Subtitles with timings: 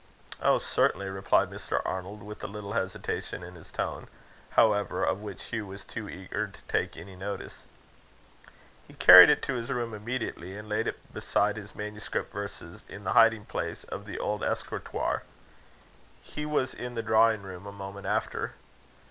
[0.41, 1.79] "Oh, certainly!" replied Mr.
[1.85, 4.07] Arnold with a little hesitation in his tone,
[4.49, 7.67] however, of which Hugh was too eager to take any notice.
[8.87, 13.03] He carried it to his room immediately, and laid it beside his manuscript verses, in
[13.03, 15.21] the hiding place of the old escritoire.
[16.23, 18.55] He was in the drawing room a moment after.